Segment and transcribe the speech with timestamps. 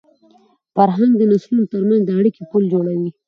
[0.75, 3.11] فرهنګ د نسلونو تر منځ د اړیکي پُل جوړوي.